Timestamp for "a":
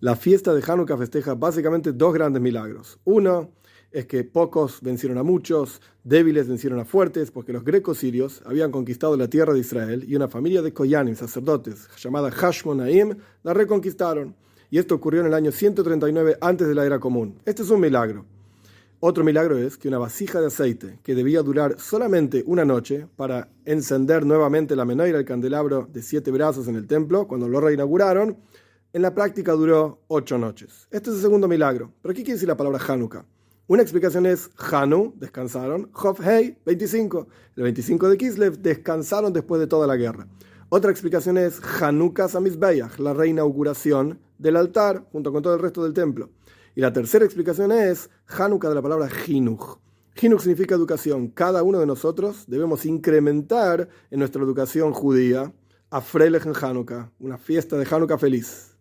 5.16-5.22, 6.78-6.84, 55.90-56.00